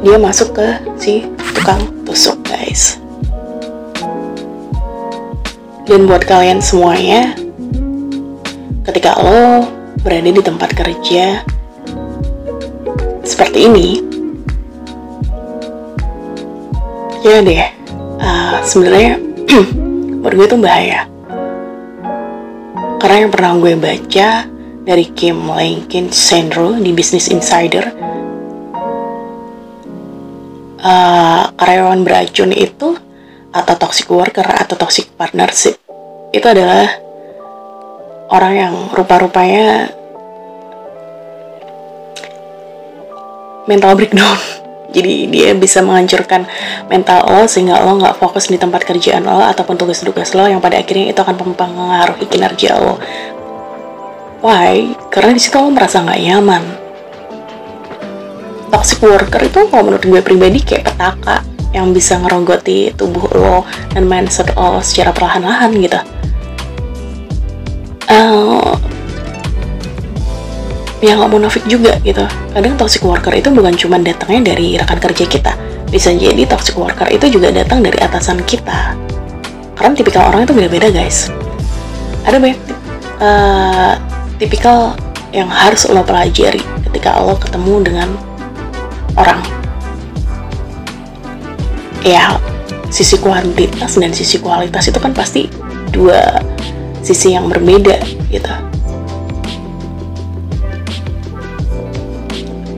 dia 0.00 0.16
masuk 0.16 0.56
ke 0.56 0.80
si 0.96 1.28
tukang 1.52 1.92
tusuk 2.08 2.40
guys. 2.40 2.96
Dan 5.84 6.08
buat 6.08 6.24
kalian 6.24 6.64
semuanya 6.64 7.36
ketika 8.88 9.20
lo 9.20 9.68
berada 10.00 10.24
di 10.24 10.40
tempat 10.40 10.72
kerja 10.72 11.44
seperti 13.28 13.68
ini 13.68 14.09
ya 17.24 17.38
deh. 17.44 17.64
Uh, 18.20 18.56
sebenarnya 18.64 19.16
buat 20.24 20.32
gue 20.36 20.46
itu 20.46 20.58
bahaya. 20.60 21.08
Karena 23.00 23.16
yang 23.24 23.32
pernah 23.32 23.56
gue 23.56 23.72
baca 23.80 24.28
dari 24.84 25.04
Kim 25.12 25.48
Lincoln 25.48 26.12
Sandro 26.12 26.76
di 26.76 26.92
Business 26.92 27.28
Insider 27.28 28.10
uh, 30.80 31.52
karyawan 31.54 32.02
beracun 32.02 32.52
itu 32.52 32.96
atau 33.50 33.74
toxic 33.76 34.06
worker 34.08 34.46
atau 34.46 34.78
toxic 34.78 35.10
partnership 35.18 35.76
itu 36.30 36.46
adalah 36.46 36.86
orang 38.30 38.52
yang 38.54 38.74
rupa-rupanya 38.94 39.90
mental 43.66 43.92
breakdown 43.98 44.38
jadi 44.90 45.30
dia 45.30 45.50
bisa 45.54 45.80
menghancurkan 45.82 46.46
mental 46.90 47.26
lo 47.26 47.46
sehingga 47.46 47.78
lo 47.82 47.98
nggak 47.98 48.18
fokus 48.18 48.50
di 48.50 48.58
tempat 48.58 48.82
kerjaan 48.82 49.22
lo 49.22 49.42
ataupun 49.42 49.78
tugas-tugas 49.78 50.34
lo 50.34 50.46
yang 50.46 50.58
pada 50.58 50.78
akhirnya 50.78 51.14
itu 51.14 51.20
akan 51.22 51.34
mempengaruhi 51.34 52.26
kinerja 52.26 52.78
lo. 52.78 52.98
Why? 54.40 54.94
Karena 55.08 55.36
di 55.36 55.40
situ 55.40 55.56
lo 55.58 55.70
merasa 55.70 56.02
nggak 56.02 56.20
nyaman. 56.20 56.62
Toxic 58.70 59.02
worker 59.02 59.42
itu 59.42 59.66
kalau 59.66 59.82
menurut 59.90 60.04
gue 60.06 60.20
pribadi 60.22 60.62
kayak 60.62 60.94
petaka 60.94 61.42
yang 61.74 61.90
bisa 61.94 62.18
ngerogoti 62.18 62.94
tubuh 62.94 63.26
lo 63.34 63.58
dan 63.94 64.06
mindset 64.06 64.54
lo 64.58 64.82
secara 64.82 65.14
perlahan-lahan 65.14 65.70
gitu 65.78 66.19
ya 71.00 71.16
nggak 71.16 71.32
munafik 71.32 71.64
juga 71.64 71.96
gitu. 72.04 72.24
Kadang 72.52 72.76
toxic 72.76 73.02
worker 73.04 73.32
itu 73.32 73.48
bukan 73.48 73.72
cuma 73.76 73.96
datangnya 74.00 74.52
dari 74.52 74.76
rekan 74.76 75.00
kerja 75.00 75.24
kita. 75.24 75.52
Bisa 75.88 76.12
jadi 76.12 76.44
toxic 76.46 76.76
worker 76.76 77.08
itu 77.10 77.26
juga 77.32 77.50
datang 77.50 77.80
dari 77.80 77.98
atasan 77.98 78.44
kita. 78.44 78.94
Karena 79.74 79.92
tipikal 79.96 80.28
orang 80.28 80.44
itu 80.44 80.52
beda-beda 80.52 80.92
guys. 80.92 81.32
Ada 82.28 82.36
banyak 82.36 82.60
uh, 83.18 83.94
tipikal 84.36 84.92
yang 85.32 85.48
harus 85.48 85.88
lo 85.88 86.04
pelajari 86.04 86.60
ketika 86.88 87.16
lo 87.24 87.34
ketemu 87.40 87.74
dengan 87.80 88.08
orang. 89.16 89.40
Ya 92.04 92.36
sisi 92.92 93.16
kuantitas 93.16 93.96
dan 93.96 94.12
sisi 94.12 94.36
kualitas 94.36 94.88
itu 94.90 94.98
kan 95.00 95.16
pasti 95.16 95.48
dua 95.94 96.42
sisi 97.00 97.32
yang 97.32 97.48
berbeda 97.48 97.96
gitu 98.28 98.69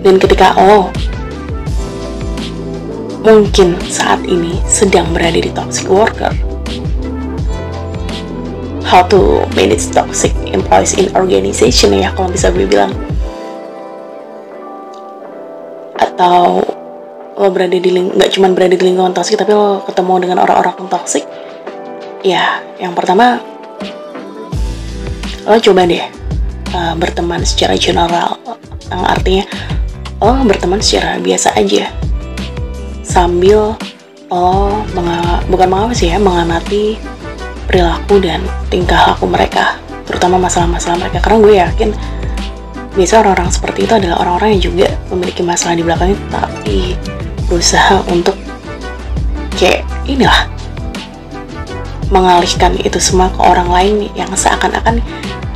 dan 0.02 0.18
ketika 0.18 0.50
lo 0.58 0.90
mungkin 3.22 3.78
saat 3.86 4.18
ini 4.26 4.58
sedang 4.66 5.06
berada 5.14 5.38
di 5.38 5.50
toxic 5.54 5.86
worker. 5.86 6.34
How 8.82 9.06
to 9.08 9.46
manage 9.56 9.88
toxic 9.94 10.34
employees 10.50 10.98
in 10.98 11.08
organization 11.16 11.96
ya 11.96 12.10
kalau 12.12 12.28
bisa 12.28 12.50
gue 12.50 12.66
bilang. 12.66 12.92
Atau 15.96 16.66
lo 17.38 17.48
berada 17.48 17.78
di 17.78 17.88
ling 17.88 18.12
nggak 18.12 18.30
cuma 18.36 18.52
berada 18.52 18.74
di 18.74 18.84
lingkungan 18.84 19.14
toxic 19.14 19.38
tapi 19.38 19.54
lo 19.54 19.86
ketemu 19.86 20.28
dengan 20.28 20.38
orang-orang 20.42 20.74
yang 20.82 20.90
toxic. 20.90 21.24
Ya 22.26 22.58
yang 22.82 22.92
pertama 22.92 23.38
lo 25.46 25.56
coba 25.62 25.86
deh 25.86 26.02
uh, 26.74 26.92
berteman 26.98 27.46
secara 27.46 27.78
general. 27.78 28.36
Yang 28.92 29.02
artinya 29.08 29.44
lo 30.22 30.46
berteman 30.46 30.78
secara 30.78 31.18
biasa 31.18 31.58
aja. 31.58 31.90
Sambil 33.02 33.74
lo 34.30 34.54
menga 34.94 35.42
bukan 35.50 35.68
mengapa 35.68 35.92
sih 35.92 36.14
ya 36.14 36.22
mengamati 36.22 36.96
perilaku 37.66 38.22
dan 38.22 38.40
tingkah 38.70 39.12
laku 39.12 39.28
mereka 39.28 39.76
terutama 40.06 40.38
masalah-masalah 40.38 41.02
mereka. 41.02 41.18
Karena 41.18 41.38
gue 41.42 41.54
yakin 41.58 41.90
biasa 42.92 43.24
orang-orang 43.24 43.48
seperti 43.50 43.88
itu 43.88 43.92
adalah 43.96 44.16
orang-orang 44.20 44.48
yang 44.56 44.62
juga 44.72 44.88
memiliki 45.08 45.42
masalah 45.42 45.74
di 45.74 45.84
belakangnya 45.84 46.18
tapi 46.28 46.78
berusaha 47.48 48.04
untuk 48.12 48.36
kayak 49.56 49.84
inilah 50.04 50.48
mengalihkan 52.12 52.76
itu 52.84 53.00
semua 53.00 53.32
ke 53.32 53.40
orang 53.40 53.72
lain 53.72 53.94
yang 54.12 54.28
seakan-akan 54.36 55.00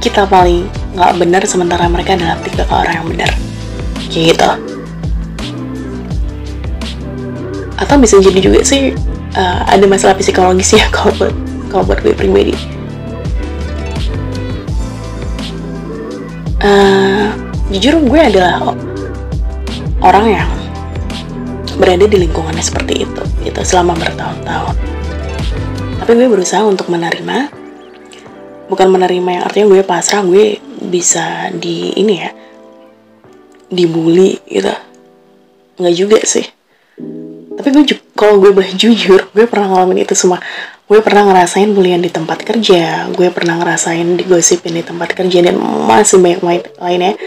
kita 0.00 0.24
paling 0.24 0.64
nggak 0.96 1.12
benar 1.20 1.42
sementara 1.44 1.84
mereka 1.92 2.16
adalah 2.16 2.40
tiga 2.40 2.64
orang 2.72 2.94
yang 3.04 3.08
benar. 3.12 3.30
Gitu 4.08 4.65
atau 7.76 7.96
bisa 8.00 8.16
jadi 8.20 8.40
juga 8.40 8.60
sih 8.64 8.96
uh, 9.36 9.60
ada 9.68 9.84
masalah 9.84 10.16
psikologis 10.16 10.76
ya 10.76 10.88
kalau 10.94 11.12
buat 11.20 11.34
kalau 11.68 11.82
buat 11.84 12.00
gue 12.00 12.16
pribadi. 12.16 12.56
Uh, 16.56 17.30
jujur 17.68 18.00
gue 18.00 18.20
adalah 18.20 18.74
orang 20.00 20.26
yang 20.40 20.50
berada 21.76 22.08
di 22.08 22.16
lingkungannya 22.16 22.64
seperti 22.64 23.04
itu 23.04 23.22
gitu 23.44 23.60
selama 23.60 23.92
bertahun-tahun. 24.00 24.74
Tapi 26.00 26.10
gue 26.16 26.28
berusaha 26.32 26.64
untuk 26.64 26.88
menerima 26.88 27.52
bukan 28.66 28.88
menerima 28.90 29.28
yang 29.30 29.44
artinya 29.46 29.66
gue 29.68 29.82
pasrah 29.84 30.24
gue 30.24 30.58
bisa 30.80 31.52
di 31.52 31.92
ini 32.00 32.14
ya 32.24 32.30
dibully 33.68 34.40
gitu. 34.48 34.72
Nggak 35.76 35.94
juga 35.94 36.18
sih 36.24 36.56
tapi 37.56 37.68
gue 37.72 37.84
kalau 38.12 38.36
gue 38.38 38.52
boleh 38.52 38.72
jujur 38.76 39.32
gue 39.32 39.44
pernah 39.48 39.72
ngalamin 39.72 40.04
itu 40.04 40.12
semua. 40.12 40.38
Gue 40.86 41.02
pernah 41.02 41.26
ngerasain 41.26 41.74
bulian 41.74 41.98
di 41.98 42.12
tempat 42.12 42.46
kerja 42.46 43.10
gue 43.10 43.28
pernah 43.34 43.58
ngerasain 43.58 44.06
digosipin 44.20 44.78
di 44.78 44.84
tempat 44.86 45.16
kerja 45.16 45.42
dan 45.42 45.58
masih 45.60 46.22
banyak 46.22 46.40
lainnya. 46.78 47.18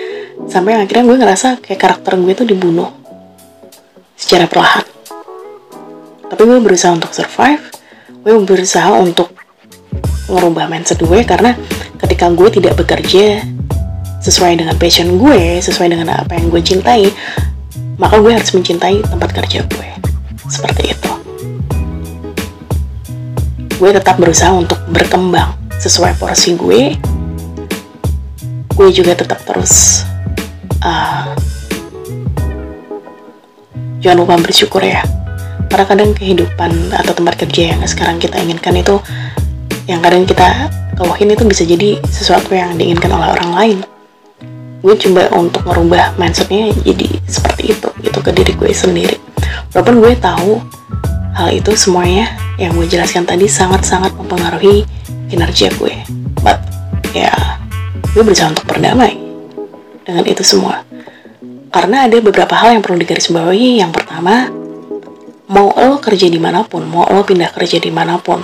Sampai 0.48 0.80
akhirnya 0.80 1.04
gue 1.04 1.18
ngerasa 1.20 1.60
kayak 1.60 1.80
karakter 1.82 2.16
gue 2.16 2.34
tuh 2.38 2.48
dibunuh 2.48 2.88
secara 4.16 4.48
perlahan. 4.48 4.86
Tapi 6.30 6.42
gue 6.46 6.60
berusaha 6.62 6.94
untuk 6.94 7.12
survive 7.12 7.80
gue 8.20 8.36
berusaha 8.44 9.00
untuk 9.00 9.32
ngerubah 10.30 10.70
mindset 10.70 11.02
gue 11.02 11.20
karena 11.26 11.56
ketika 11.98 12.30
gue 12.30 12.50
tidak 12.52 12.78
bekerja 12.78 13.42
sesuai 14.20 14.60
dengan 14.60 14.76
passion 14.76 15.18
gue, 15.18 15.64
sesuai 15.64 15.90
dengan 15.90 16.12
apa 16.14 16.36
yang 16.36 16.52
gue 16.52 16.62
cintai, 16.62 17.08
maka 17.96 18.20
gue 18.20 18.36
harus 18.36 18.52
mencintai 18.52 19.02
tempat 19.08 19.30
kerja 19.32 19.64
gue. 19.66 19.89
Seperti 20.50 20.92
itu. 20.92 21.12
Gue 23.80 23.96
tetap 23.96 24.20
berusaha 24.20 24.52
untuk 24.52 24.82
berkembang 24.92 25.56
sesuai 25.80 26.20
porsi 26.20 26.58
gue. 26.58 26.98
Gue 28.74 28.88
juga 28.92 29.16
tetap 29.16 29.40
terus 29.46 30.04
uh, 30.84 31.32
jangan 34.04 34.18
lupa 34.26 34.36
bersyukur 34.42 34.84
ya. 34.84 35.06
Karena 35.70 35.86
kadang 35.86 36.12
kehidupan 36.18 36.92
atau 36.92 37.14
tempat 37.14 37.46
kerja 37.46 37.78
yang 37.78 37.86
sekarang 37.86 38.18
kita 38.18 38.42
inginkan 38.42 38.74
itu 38.74 38.98
yang 39.86 40.02
kadang 40.02 40.26
kita 40.26 40.70
keluhin 41.00 41.32
itu 41.32 41.48
bisa 41.48 41.64
jadi 41.64 42.02
sesuatu 42.10 42.52
yang 42.52 42.76
diinginkan 42.76 43.10
oleh 43.16 43.32
orang 43.32 43.52
lain 43.56 43.80
gue 44.80 44.96
coba 44.96 45.28
untuk 45.36 45.68
merubah 45.68 46.16
mindsetnya 46.16 46.72
jadi 46.88 47.08
seperti 47.28 47.76
itu 47.76 47.90
itu 48.00 48.20
ke 48.24 48.32
diri 48.32 48.54
gue 48.56 48.72
sendiri 48.72 49.18
walaupun 49.74 49.96
gue 50.02 50.14
tahu 50.18 50.52
hal 51.36 51.50
itu 51.54 51.72
semuanya 51.78 52.34
yang 52.60 52.76
gue 52.76 52.88
jelaskan 52.90 53.24
tadi 53.24 53.46
sangat-sangat 53.46 54.14
mempengaruhi 54.18 54.84
kinerja 55.30 55.72
gue 55.78 55.94
but 56.42 56.60
ya 57.14 57.32
gue 58.14 58.22
berusaha 58.26 58.52
untuk 58.52 58.66
berdamai 58.68 59.16
dengan 60.04 60.26
itu 60.26 60.42
semua 60.42 60.84
karena 61.70 62.10
ada 62.10 62.18
beberapa 62.18 62.58
hal 62.58 62.78
yang 62.80 62.84
perlu 62.84 62.98
digarisbawahi 63.02 63.80
yang 63.82 63.94
pertama 63.94 64.50
mau 65.50 65.74
lo 65.74 65.98
kerja 66.02 66.30
di 66.30 66.38
mana 66.42 66.66
pun 66.66 66.86
mau 66.86 67.06
lo 67.10 67.22
pindah 67.26 67.54
kerja 67.54 67.78
di 67.78 67.94
mana 67.94 68.18
pun 68.18 68.42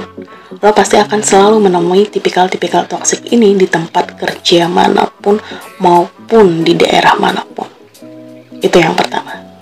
lo 0.62 0.72
pasti 0.72 0.96
akan 0.96 1.20
selalu 1.20 1.68
menemui 1.68 2.08
tipikal-tipikal 2.08 2.88
toksik 2.88 3.28
ini 3.34 3.58
di 3.58 3.68
tempat 3.68 4.16
kerja 4.16 4.70
mana 4.72 5.04
pun 5.10 5.42
maupun 5.82 6.64
di 6.64 6.78
daerah 6.78 7.18
mana 7.20 7.44
pun. 7.44 7.68
Itu 8.64 8.78
yang 8.80 8.96
pertama. 8.96 9.55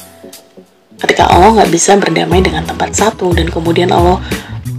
Ketika 1.04 1.28
lo 1.36 1.52
nggak 1.60 1.68
bisa 1.68 2.00
berdamai 2.00 2.40
dengan 2.40 2.64
tempat 2.64 2.96
satu 2.96 3.36
dan 3.36 3.52
kemudian 3.52 3.92
lo 3.92 4.24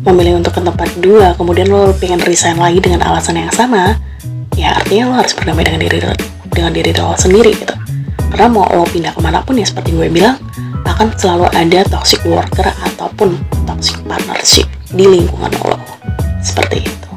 memilih 0.08 0.40
untuk 0.40 0.56
ke 0.56 0.60
tempat 0.64 0.88
dua, 1.04 1.37
kemudian 1.37 1.68
lo 1.68 1.92
pengen 2.00 2.16
resign 2.24 2.56
lagi 2.56 2.80
dengan 2.80 3.04
alasan 3.04 3.37
yang 3.37 3.52
sama, 3.52 4.00
ya 4.56 4.72
artinya 4.72 5.12
lo 5.12 5.14
harus 5.20 5.37
berdamai 5.37 5.68
dengan 5.68 5.84
diri 5.84 5.98
dengan 6.48 6.72
diri 6.72 6.90
lo 6.96 7.12
sendiri 7.12 7.52
gitu. 7.52 7.76
Karena 8.32 8.48
mau 8.48 8.64
lo 8.72 8.88
pindah 8.88 9.12
ke 9.12 9.20
mana 9.20 9.44
pun 9.44 9.60
ya 9.60 9.68
seperti 9.68 9.92
gue 9.92 10.08
bilang, 10.08 10.40
akan 10.94 11.10
selalu 11.18 11.50
ada 11.52 11.80
toxic 11.90 12.22
worker 12.24 12.70
ataupun 12.87 13.34
toxic 13.68 13.98
partnership 14.06 14.64
di 14.94 15.04
lingkungan 15.04 15.50
lo. 15.60 15.76
Seperti 16.40 16.87
itu. 16.87 17.10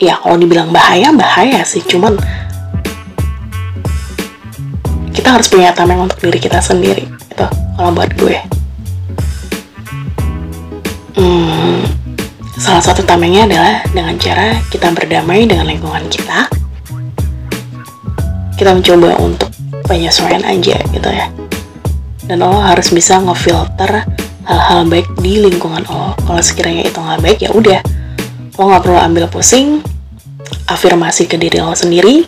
Ya 0.00 0.16
kalau 0.18 0.40
dibilang 0.40 0.72
bahaya 0.72 1.12
bahaya 1.12 1.60
sih. 1.62 1.84
Cuman 1.84 2.16
kita 5.30 5.38
harus 5.38 5.54
punya 5.54 5.70
tameng 5.70 6.10
untuk 6.10 6.18
diri 6.26 6.42
kita 6.42 6.58
sendiri 6.58 7.06
itu 7.06 7.46
kalau 7.78 7.94
buat 7.94 8.10
gue. 8.18 8.34
Hmm, 11.14 11.86
salah 12.58 12.82
satu 12.82 13.06
tamengnya 13.06 13.46
adalah 13.46 13.86
dengan 13.94 14.18
cara 14.18 14.58
kita 14.74 14.90
berdamai 14.90 15.46
dengan 15.46 15.70
lingkungan 15.70 16.02
kita. 16.10 16.50
Kita 18.58 18.74
mencoba 18.74 19.22
untuk 19.22 19.54
penyesuaian 19.86 20.42
aja 20.42 20.82
gitu 20.90 21.10
ya. 21.14 21.30
Dan 22.26 22.42
lo 22.42 22.58
harus 22.58 22.90
bisa 22.90 23.22
ngefilter 23.22 24.02
hal-hal 24.50 24.82
baik 24.90 25.06
di 25.22 25.46
lingkungan 25.46 25.86
lo. 25.86 26.18
Kalau 26.26 26.42
sekiranya 26.42 26.90
itu 26.90 26.98
nggak 26.98 27.22
baik 27.22 27.38
ya 27.38 27.54
udah. 27.54 27.78
Lo 28.58 28.66
nggak 28.66 28.82
perlu 28.82 28.98
ambil 28.98 29.30
pusing 29.30 29.78
afirmasi 30.66 31.30
ke 31.30 31.38
diri 31.38 31.62
lo 31.62 31.70
sendiri 31.78 32.26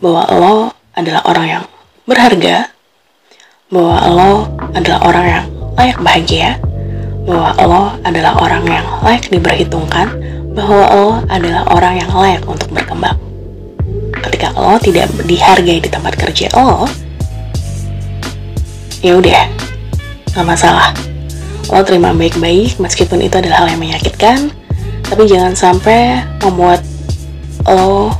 bahwa 0.00 0.24
lo 0.32 0.54
adalah 0.96 1.20
orang 1.28 1.44
yang 1.44 1.64
berharga 2.10 2.74
bahwa 3.70 3.96
lo 4.10 4.32
adalah 4.74 5.00
orang 5.06 5.26
yang 5.30 5.46
layak 5.78 5.98
bahagia 6.02 6.50
bahwa 7.22 7.50
lo 7.62 7.82
adalah 8.02 8.34
orang 8.42 8.66
yang 8.66 8.86
layak 9.06 9.30
diperhitungkan 9.30 10.10
bahwa 10.50 10.82
lo 10.90 11.08
adalah 11.30 11.62
orang 11.70 12.02
yang 12.02 12.10
layak 12.10 12.42
untuk 12.50 12.66
berkembang. 12.74 13.14
Ketika 14.26 14.50
lo 14.58 14.74
tidak 14.82 15.06
dihargai 15.22 15.78
di 15.78 15.86
tempat 15.86 16.18
kerja 16.18 16.50
lo 16.58 16.90
ya 19.06 19.14
udah 19.14 19.46
nggak 20.34 20.46
masalah. 20.50 20.90
Lo 21.70 21.86
terima 21.86 22.10
baik-baik 22.10 22.82
meskipun 22.82 23.22
itu 23.22 23.38
adalah 23.38 23.62
hal 23.62 23.78
yang 23.78 23.80
menyakitkan 23.86 24.50
tapi 25.06 25.30
jangan 25.30 25.54
sampai 25.54 26.26
membuat 26.42 26.82
lo 27.70 28.10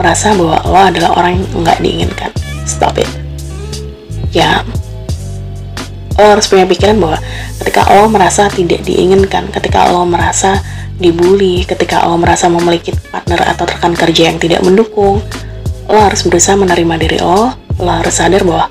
merasa 0.00 0.32
bahwa 0.32 0.56
lo 0.64 0.80
adalah 0.80 1.10
orang 1.12 1.36
yang 1.36 1.60
nggak 1.60 1.78
diinginkan. 1.84 2.32
Stop 2.64 2.96
it 2.96 3.17
ya 4.32 4.64
lo 6.18 6.34
harus 6.34 6.50
punya 6.50 6.66
pikiran 6.66 6.98
bahwa 6.98 7.18
ketika 7.62 7.86
lo 7.94 8.10
merasa 8.10 8.50
tidak 8.50 8.82
diinginkan 8.82 9.46
ketika 9.54 9.86
lo 9.94 10.02
merasa 10.02 10.58
dibully 10.98 11.62
ketika 11.62 12.02
lo 12.10 12.18
merasa 12.18 12.50
memiliki 12.50 12.90
partner 13.14 13.38
atau 13.46 13.64
rekan 13.70 13.94
kerja 13.94 14.34
yang 14.34 14.38
tidak 14.42 14.60
mendukung 14.66 15.22
lo 15.86 15.98
harus 16.02 16.26
berusaha 16.26 16.58
menerima 16.58 16.94
diri 16.98 17.18
lo 17.22 17.54
lo 17.78 17.90
harus 17.90 18.18
sadar 18.18 18.42
bahwa 18.42 18.66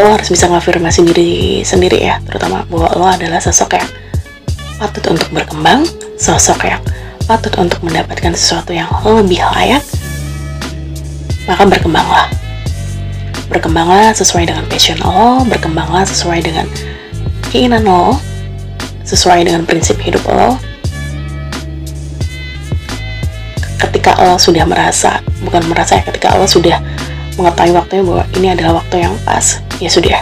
lo 0.00 0.08
harus 0.16 0.32
bisa 0.32 0.48
ngafirmasi 0.48 1.04
diri 1.12 1.30
sendiri 1.66 2.00
ya 2.00 2.16
terutama 2.24 2.64
bahwa 2.72 2.88
lo 2.96 3.06
adalah 3.12 3.44
sosok 3.44 3.76
yang 3.76 3.88
patut 4.80 5.04
untuk 5.12 5.28
berkembang 5.28 5.84
sosok 6.16 6.64
yang 6.64 6.80
patut 7.28 7.52
untuk 7.60 7.84
mendapatkan 7.84 8.32
sesuatu 8.32 8.72
yang 8.72 8.88
lebih 9.04 9.44
layak 9.52 9.84
maka 11.44 11.62
berkembanglah 11.68 12.32
berkembanglah 13.48 14.12
sesuai 14.12 14.44
dengan 14.44 14.64
passion 14.68 15.00
lo 15.00 15.40
berkembanglah 15.48 16.04
sesuai 16.04 16.44
dengan 16.44 16.68
keinginan 17.48 17.84
lo 17.84 18.20
sesuai 19.08 19.48
dengan 19.48 19.64
prinsip 19.64 19.96
hidup 20.04 20.20
lo. 20.28 20.60
Ketika 23.80 24.20
lo 24.20 24.36
sudah 24.36 24.68
merasa 24.68 25.24
bukan 25.40 25.64
merasa 25.64 25.96
ya 25.96 26.04
ketika 26.04 26.36
lo 26.36 26.44
sudah 26.44 26.76
mengetahui 27.40 27.72
waktunya 27.72 28.04
bahwa 28.04 28.24
ini 28.36 28.46
adalah 28.52 28.84
waktu 28.84 29.08
yang 29.08 29.16
pas 29.24 29.64
ya 29.80 29.88
sudah. 29.88 30.20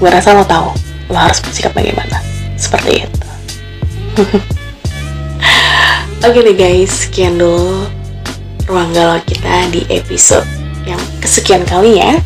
Gue 0.00 0.08
rasa 0.08 0.32
lo 0.32 0.48
tahu 0.48 0.72
lo 1.12 1.18
harus 1.20 1.44
bersikap 1.44 1.76
bagaimana. 1.76 2.24
Seperti 2.56 3.04
itu. 3.04 3.28
Oke 6.24 6.38
deh 6.40 6.56
guys 6.56 7.04
sekian 7.04 7.36
dulu 7.36 7.84
ruang 8.64 8.94
galau 8.94 9.18
kita 9.26 9.68
di 9.74 9.84
episode 9.90 10.61
yang 10.86 11.00
kesekian 11.22 11.62
kali 11.66 11.98
ya. 12.00 12.18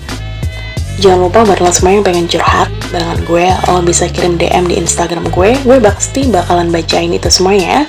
Jangan 0.97 1.29
lupa 1.29 1.45
buat 1.45 1.61
lo 1.61 1.69
semua 1.69 1.93
yang 1.93 2.05
pengen 2.07 2.25
curhat 2.25 2.73
dengan 2.89 3.21
gue, 3.29 3.45
lo 3.69 3.85
bisa 3.85 4.09
kirim 4.09 4.41
DM 4.41 4.65
di 4.73 4.81
Instagram 4.81 5.29
gue. 5.29 5.53
Gue 5.61 5.77
pasti 5.77 6.25
bakalan 6.25 6.73
bacain 6.73 7.13
itu 7.13 7.29
semuanya 7.29 7.85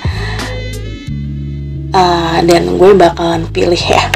uh, 1.96 2.38
dan 2.44 2.76
gue 2.76 2.90
bakalan 2.92 3.48
pilih 3.48 3.80
ya. 3.80 4.12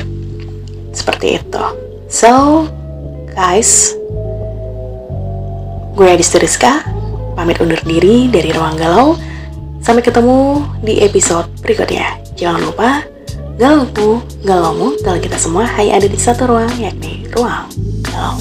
Seperti 0.92 1.40
itu. 1.40 1.64
So 2.12 2.64
guys 3.32 3.96
gue 5.92 6.08
Adis 6.08 6.32
Teriska 6.32 6.84
pamit 7.32 7.60
undur 7.64 7.80
diri 7.84 8.28
dari 8.28 8.52
ruang 8.52 8.76
galau. 8.76 9.16
Sampai 9.82 10.04
ketemu 10.04 10.62
di 10.84 11.02
episode 11.02 11.50
berikutnya. 11.58 12.22
Jangan 12.38 12.60
lupa 12.62 13.02
galauku 13.62 14.18
galaumu 14.42 14.90
kalau 15.06 15.22
kita 15.22 15.38
semua 15.38 15.62
hanya 15.78 16.02
ada 16.02 16.10
di 16.10 16.18
satu 16.18 16.50
ruang 16.50 16.66
yakni 16.82 17.30
ruang 17.30 17.70
galau 18.02 18.34